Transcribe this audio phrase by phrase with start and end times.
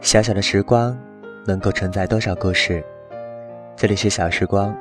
[0.00, 0.96] 小小的时光，
[1.46, 2.82] 能够承载多少故事？
[3.76, 4.74] 这里是小时光，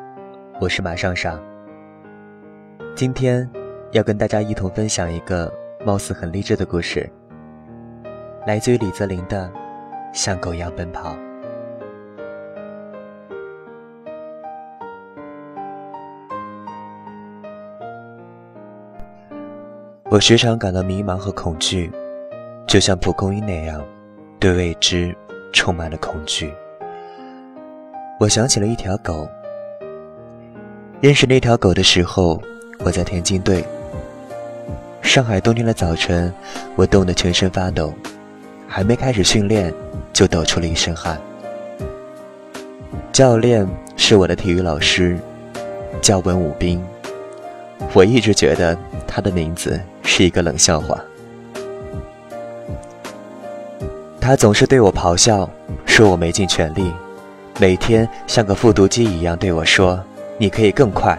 [0.61, 1.37] 我是马上上。
[2.95, 3.47] 今天
[3.91, 5.53] 要跟大家一同分享一个
[5.85, 7.07] 貌似很励志的故事，
[8.47, 9.51] 来自于李泽林的
[10.17, 11.09] 《像狗一样奔跑》。
[20.09, 21.91] 我时常感到迷茫和恐惧，
[22.65, 23.85] 就像蒲公英那样。
[24.39, 25.13] 对未知
[25.51, 26.53] 充满了恐惧。
[28.19, 29.27] 我想起了一条狗。
[31.01, 32.41] 认识那条狗的时候，
[32.79, 33.65] 我在田径队。
[35.01, 36.33] 上海冬天的早晨，
[36.77, 37.93] 我冻得全身发抖，
[38.65, 39.73] 还没开始训练，
[40.13, 41.19] 就抖出了一身汗。
[43.11, 45.19] 教练是我的体育老师，
[46.01, 46.81] 叫文武斌。
[47.93, 50.97] 我一直觉得他的名字是一个冷笑话。
[54.29, 55.49] 他总是对我咆哮，
[55.87, 56.93] 说我没尽全力，
[57.59, 59.99] 每天像个复读机一样对我说
[60.37, 61.17] ：“你可以更快。”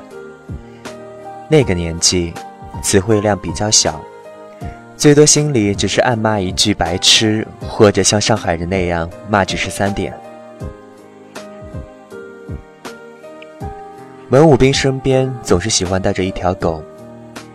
[1.51, 2.33] 那个年纪，
[2.85, 4.01] 词汇量比较小，
[4.97, 10.15] 最多心里只是暗骂一句“白痴”，或者像上海人那样骂句十三点。
[14.29, 16.81] 文武兵身边总是喜欢带着一条狗，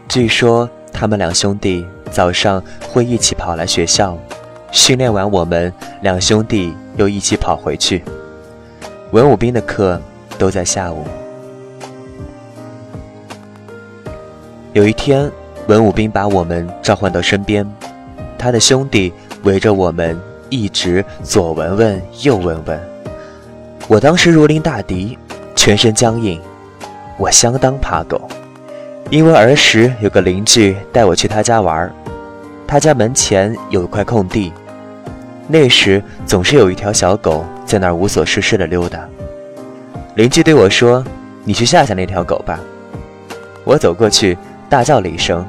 [0.09, 4.19] 据说他们两兄弟早上会一起跑来学校。
[4.75, 8.03] 训练完，我们两兄弟又一起跑回去。
[9.11, 9.99] 文武兵的课
[10.37, 11.05] 都在下午。
[14.73, 15.31] 有一天，
[15.67, 17.65] 文武兵把我们召唤到身边，
[18.37, 22.77] 他的兄弟围着我们一直左闻闻右闻闻。
[23.87, 25.17] 我当时如临大敌，
[25.55, 26.39] 全身僵硬。
[27.17, 28.21] 我相当怕狗，
[29.09, 31.89] 因为儿时有个邻居带我去他家玩，
[32.67, 34.51] 他家门前有一块空地。
[35.47, 39.07] 那时总是有一条小狗在那儿无所事事的溜达。
[40.15, 41.05] 邻居对我说
[41.45, 42.59] ：“你去吓吓那条狗吧。”
[43.63, 44.35] 我走过去，
[44.67, 45.45] 大叫了一声，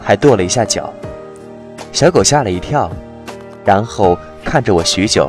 [0.00, 0.92] 还跺了一下脚。
[1.92, 2.90] 小狗吓了一跳，
[3.64, 5.28] 然后看着我许久。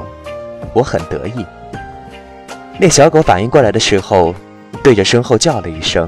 [0.74, 1.46] 我很得意。
[2.80, 4.34] 那小狗反应过来的时候，
[4.84, 6.08] 对着身后叫了一声，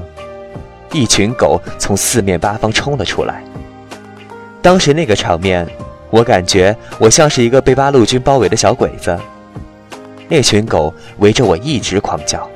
[0.92, 3.42] 一群狗从四面八方冲了出来。
[4.62, 5.66] 当时那个场面。
[6.10, 9.18] 我感觉我像是一个被八路军包围的小鬼子，
[10.28, 12.48] 那群狗围着我一直狂叫。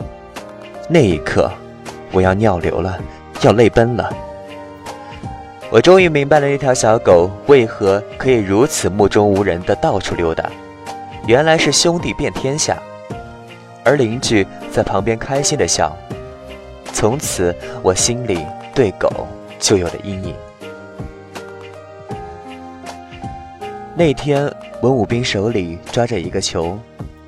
[0.88, 1.50] 那一刻，
[2.12, 2.98] 我要尿流了，
[3.42, 4.10] 要泪奔了。
[5.70, 10.50] 我终于明白了那条小狗为何可以如此目中无人的到处溜达，
[11.26, 12.76] 原来是兄弟遍天下。
[13.84, 15.96] 而邻居在旁边开心的笑。
[16.92, 18.44] 从此，我心里
[18.74, 19.08] 对狗
[19.58, 20.34] 就有了阴影。
[24.00, 24.50] 那天，
[24.80, 26.78] 文武兵手里抓着一个球，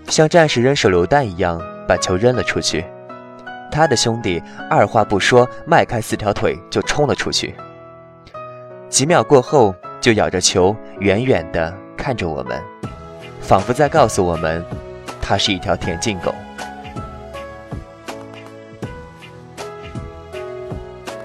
[0.08, 2.82] 像战士扔手榴弹一样把球扔了出去。
[3.70, 7.54] 他的兄弟二话不说，迈开四条腿就冲了出去。
[8.88, 12.58] 几秒过后，就咬着球远远地看着我们，
[13.42, 14.64] 仿佛在告诉我们，
[15.20, 16.34] 他是一条田径狗。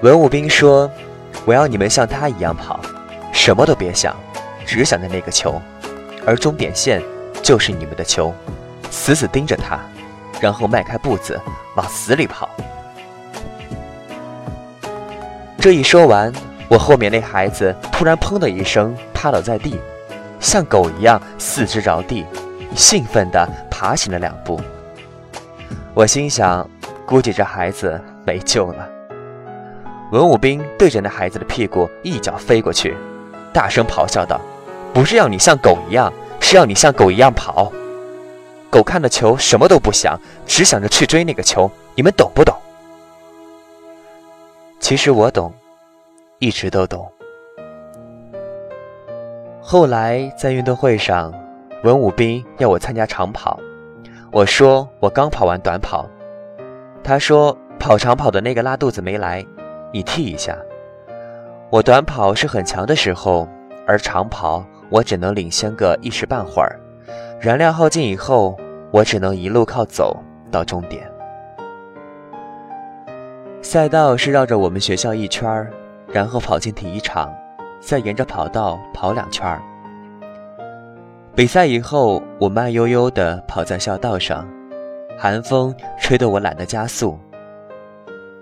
[0.02, 0.90] 文武兵说
[1.46, 2.78] ：“我要你们像他一样跑，
[3.32, 4.14] 什么都别想。”
[4.68, 5.58] 只想着那个球，
[6.26, 7.02] 而终点线
[7.42, 8.34] 就是你们的球，
[8.90, 9.78] 死死盯着它，
[10.42, 11.40] 然后迈开步子
[11.74, 12.50] 往死里跑。
[15.58, 16.30] 这一说完，
[16.68, 19.80] 我后面那孩子突然砰的一声趴倒在地，
[20.38, 22.26] 像狗一样四肢着地，
[22.76, 24.60] 兴奋地爬行了两步。
[25.94, 26.68] 我心想，
[27.06, 28.86] 估计这孩子没救了。
[30.12, 32.94] 文武兵对着那孩子的屁股一脚飞过去，
[33.50, 34.38] 大声咆哮道。
[34.92, 37.72] 不是要你像狗一样，是要你像狗一样跑。
[38.70, 41.70] 狗看的球什么都不想，只想着去追那个球。
[41.94, 42.54] 你们懂不懂？
[44.80, 45.52] 其实我懂，
[46.38, 47.10] 一直都懂。
[49.60, 51.32] 后来在运动会上，
[51.82, 53.58] 文武兵要我参加长跑，
[54.30, 56.08] 我说我刚跑完短跑。
[57.02, 59.44] 他说跑长跑的那个拉肚子没来，
[59.92, 60.56] 你替一下。
[61.70, 63.48] 我短跑是很强的时候，
[63.86, 64.64] 而长跑。
[64.90, 66.78] 我只能领先个一时半会儿，
[67.40, 68.56] 燃料耗尽以后，
[68.90, 70.16] 我只能一路靠走
[70.50, 71.10] 到终点。
[73.60, 75.68] 赛道是绕着我们学校一圈
[76.10, 77.34] 然后跑进体育场，
[77.80, 79.60] 再沿着跑道跑两圈
[81.34, 84.48] 比赛以后，我慢悠悠地跑在校道上，
[85.18, 87.18] 寒风吹得我懒得加速，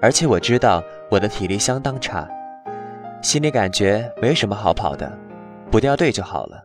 [0.00, 2.28] 而且我知道我的体力相当差，
[3.20, 5.10] 心里感觉没什么好跑的。
[5.70, 6.64] 不掉队就好了。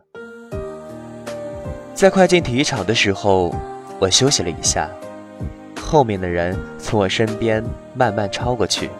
[1.94, 3.54] 在快进体育场的时候，
[3.98, 4.88] 我休息了一下，
[5.80, 7.62] 后面的人从我身边
[7.94, 8.90] 慢慢超过去，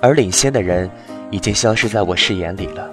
[0.00, 0.88] 而领先的人
[1.30, 2.88] 已经消失在我视野里了。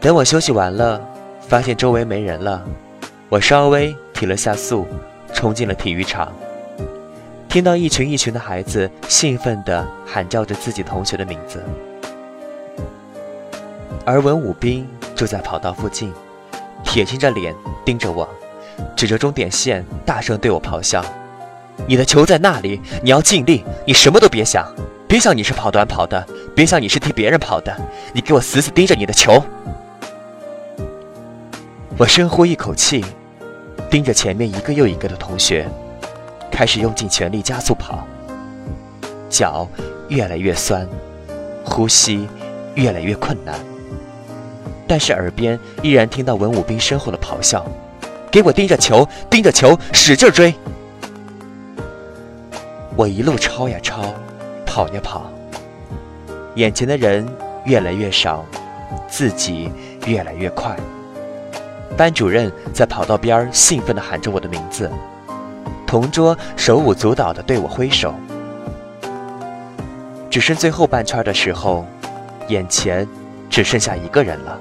[0.00, 1.00] 等我休息完了，
[1.40, 2.64] 发现周围没人了，
[3.28, 4.86] 我稍微提了下速，
[5.34, 6.32] 冲进了体育场。
[7.48, 11.62] 听到一群一群的孩子兴奋地喊叫着自己同学的名字，
[14.08, 16.10] 而文武兵就在跑道附近，
[16.82, 18.26] 铁青着脸盯着我，
[18.96, 21.04] 指着终点线大声对我咆哮
[21.86, 24.66] ：“你的球在那里，你要尽力，你什么都别想，
[25.06, 26.26] 别想你是跑短跑的，
[26.56, 27.76] 别想你是替别人跑的，
[28.14, 29.44] 你给我死死盯着你的球！”
[31.98, 33.04] 我深呼一口气，
[33.90, 35.68] 盯着前面一个又一个的同学。
[36.50, 38.08] 开始用尽全力加速跑，
[39.28, 39.68] 脚
[40.08, 40.88] 越来越酸，
[41.62, 42.26] 呼吸
[42.74, 43.54] 越来越困难，
[44.88, 47.64] 但是耳边依然听到文武兵身后的咆哮
[48.32, 50.52] ：“给我盯着球，盯着球，使劲追！”
[52.96, 54.14] 我一路超呀超，
[54.66, 55.30] 跑呀跑，
[56.56, 57.28] 眼前的人
[57.64, 58.44] 越来越少，
[59.06, 59.70] 自己
[60.06, 60.74] 越来越快。
[61.96, 64.90] 班主任在跑道边兴奋地喊着我的名字。
[65.86, 68.14] 同桌手舞足蹈地对我挥手，
[70.28, 71.86] 只剩最后半圈的时候，
[72.48, 73.08] 眼前
[73.48, 74.58] 只剩下一个人了。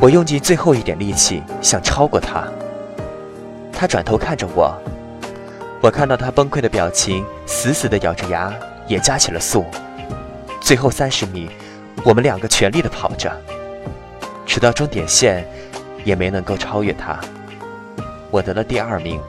[0.00, 2.46] 我用尽最后一点力气想超过他，
[3.72, 4.72] 他转头看着我，
[5.82, 8.54] 我看到他崩溃的表情，死死地咬着牙，
[8.86, 9.64] 也加起了速。
[10.60, 11.50] 最后三十米，
[12.04, 13.28] 我们两个全力地跑着，
[14.46, 15.44] 直到终点线，
[16.04, 17.18] 也没能够超越他。
[18.30, 19.20] 我得了第二名。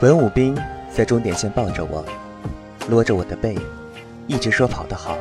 [0.00, 0.54] 文武兵
[0.94, 2.04] 在终点线抱着我，
[2.90, 3.56] 搂着我的背，
[4.26, 5.16] 一直说跑得好。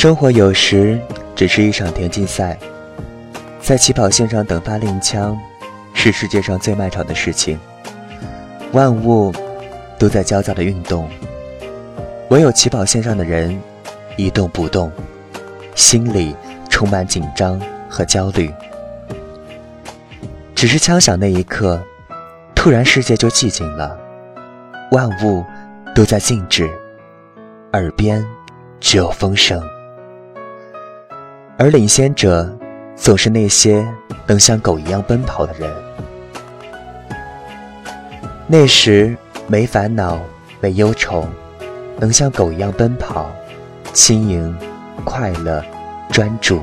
[0.00, 0.98] 生活有时
[1.36, 2.58] 只是一场田径赛，
[3.60, 5.38] 在起跑线上等发令枪，
[5.92, 7.60] 是世界上最漫长的事情。
[8.72, 9.30] 万物
[9.98, 11.06] 都在焦躁的运动，
[12.30, 13.60] 唯有起跑线上的人
[14.16, 14.90] 一动不动，
[15.74, 16.34] 心里
[16.70, 17.60] 充满紧张。
[17.86, 18.50] 和焦虑，
[20.54, 21.78] 只是枪响那一刻，
[22.54, 23.98] 突然世界就寂静了，
[24.92, 25.44] 万物
[25.94, 26.70] 都在静止，
[27.72, 28.24] 耳边
[28.78, 29.62] 只有风声。
[31.62, 32.50] 而领先者，
[32.96, 33.86] 总是那些
[34.26, 35.70] 能像狗一样奔跑的人。
[38.46, 39.14] 那时
[39.46, 40.18] 没烦恼，
[40.58, 41.28] 没忧愁，
[41.98, 43.30] 能像狗一样奔跑，
[43.92, 44.56] 轻盈、
[45.04, 45.62] 快乐、
[46.10, 46.62] 专注。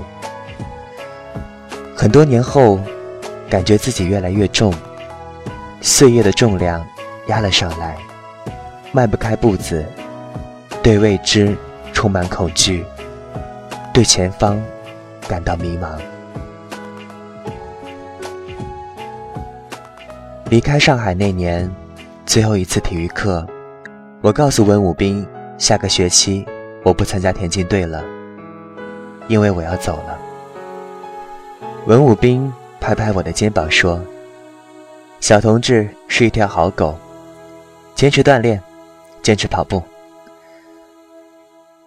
[1.95, 2.79] 很多年后，
[3.47, 4.73] 感觉自己越来越重，
[5.79, 6.83] 岁月的重量
[7.27, 7.95] 压了上来，
[8.91, 9.85] 迈不开步子，
[10.81, 11.55] 对未知
[11.93, 12.83] 充满恐惧，
[13.93, 14.59] 对前方
[15.27, 15.99] 感到迷茫。
[20.49, 21.69] 离开上海那年，
[22.25, 23.45] 最后一次体育课，
[24.21, 25.27] 我告诉文武兵，
[25.57, 26.45] 下个学期
[26.83, 28.01] 我不参加田径队了，
[29.27, 30.17] 因为我要走了。
[31.85, 34.01] 文武兵拍拍我的肩膀说
[35.19, 36.97] ：“小同志是一条好狗，
[37.93, 38.61] 坚持锻炼，
[39.21, 39.83] 坚持跑步。”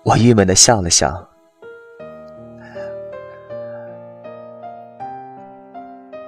[0.05, 1.30] 我郁闷的笑了笑。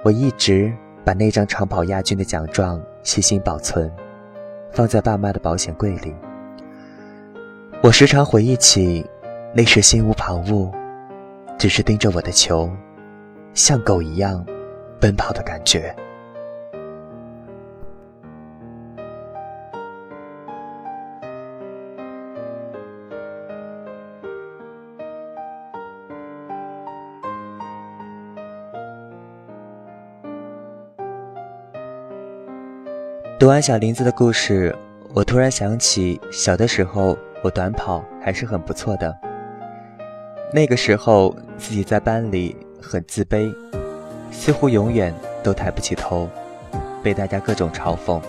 [0.03, 0.71] 我一直
[1.05, 3.89] 把那张长跑亚军的奖状细心保存，
[4.71, 6.13] 放在爸妈的保险柜里。
[7.81, 9.05] 我时常回忆起
[9.53, 10.69] 那时心无旁骛，
[11.57, 12.69] 只是盯着我的球。
[13.53, 14.45] 像狗一样
[14.99, 15.95] 奔跑的感觉。
[33.43, 34.73] 读完小林子的故事，
[35.13, 39.13] 我突然想起小的时候，我短跑还是很不错的。
[40.53, 42.55] 那个时候，自己在班里。
[42.81, 43.53] 很自卑，
[44.31, 46.29] 似乎永远都抬不起头，
[47.03, 48.21] 被大家各种嘲讽。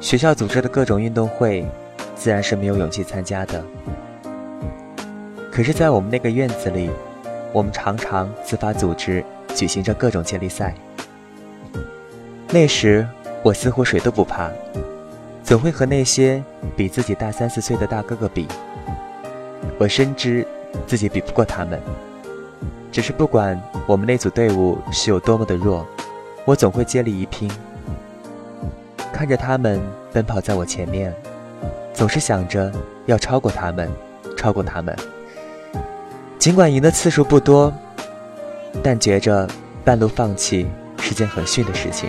[0.00, 1.66] 学校组织的各种运动会，
[2.14, 3.62] 自然是没有勇气参加的。
[5.52, 6.88] 可是，在我们那个院子里，
[7.52, 9.22] 我们常常自发组织
[9.54, 10.74] 举行着各种接力赛。
[12.48, 13.06] 那时，
[13.44, 14.50] 我似乎谁都不怕，
[15.42, 16.42] 总会和那些
[16.74, 18.48] 比自己大三四岁的大哥哥比。
[19.78, 20.46] 我深知
[20.86, 21.78] 自己比不过他们。
[22.90, 25.86] 只是不管我们那组队伍是有多么的弱，
[26.46, 27.50] 我总会接力一拼。
[29.12, 29.78] 看着他们
[30.10, 31.14] 奔跑在我前面，
[31.92, 32.72] 总是想着
[33.04, 33.92] 要超过他们，
[34.38, 34.96] 超过他们。
[36.38, 37.70] 尽管赢的次数不多，
[38.82, 39.46] 但觉着
[39.84, 40.66] 半路放弃
[40.98, 42.08] 是件很逊的事情。